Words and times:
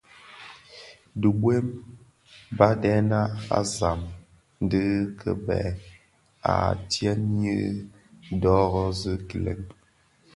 Dhibuem, 1.19 1.67
badèna 2.57 3.19
a 3.57 3.59
zam 3.75 3.99
dhi 4.69 4.83
kèba 5.19 5.59
a 6.53 6.55
tyèn 6.89 7.19
nyi 7.39 7.57
dhorozi 8.41 9.13
gilèn. 9.27 9.61